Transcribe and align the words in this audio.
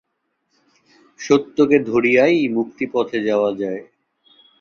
সত্যকে 1.19 1.77
ধরিয়াই 1.83 2.37
মুক্তিপথে 2.49 3.17
যাওয়া 3.27 3.51
যায়। 3.53 3.81